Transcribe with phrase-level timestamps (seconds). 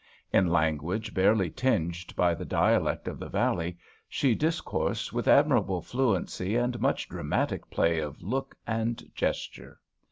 [0.33, 3.77] In language barely tinged by the dialect of the valley,
[4.09, 9.79] she discoursed with admirable fluency and much dramatic play of look and gesture.